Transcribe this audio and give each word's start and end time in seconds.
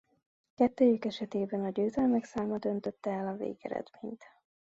Kettejük 0.55 1.05
esetében 1.05 1.63
a 1.63 1.69
győzelmek 1.69 2.23
száma 2.23 2.57
döntötte 2.57 3.09
el 3.11 3.27
a 3.27 3.35
végeredményt. 3.35 4.23